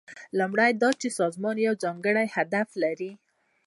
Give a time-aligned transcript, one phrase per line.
[0.39, 3.11] لومړی دا چې سازمان یو ځانګړی هدف لري.